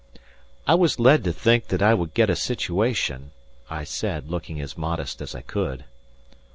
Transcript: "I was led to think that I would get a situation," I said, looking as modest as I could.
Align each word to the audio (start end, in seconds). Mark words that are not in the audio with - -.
"I 0.65 0.73
was 0.73 0.97
led 0.99 1.23
to 1.25 1.31
think 1.31 1.67
that 1.67 1.83
I 1.83 1.93
would 1.93 2.15
get 2.15 2.31
a 2.31 2.35
situation," 2.35 3.29
I 3.69 3.83
said, 3.83 4.31
looking 4.31 4.59
as 4.59 4.75
modest 4.75 5.21
as 5.21 5.35
I 5.35 5.41
could. 5.41 5.85